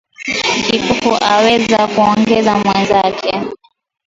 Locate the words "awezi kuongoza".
1.31-2.53